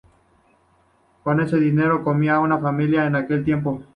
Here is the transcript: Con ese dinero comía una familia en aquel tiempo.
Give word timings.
Con 1.23 1.41
ese 1.41 1.57
dinero 1.59 2.03
comía 2.03 2.39
una 2.39 2.57
familia 2.57 3.05
en 3.05 3.15
aquel 3.17 3.45
tiempo. 3.45 3.83